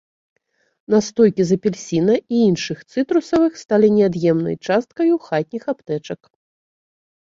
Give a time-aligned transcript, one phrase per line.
[0.93, 6.21] Настойкі з апельсіна і іншых цытрусавых сталі неад'емнай часткаю хатніх аптэчак.